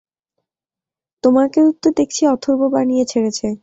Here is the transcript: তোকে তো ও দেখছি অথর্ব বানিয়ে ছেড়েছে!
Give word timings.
তোকে 1.23 1.61
তো 1.81 1.89
ও 1.89 1.95
দেখছি 1.97 2.21
অথর্ব 2.27 2.61
বানিয়ে 2.69 3.03
ছেড়েছে! 3.05 3.47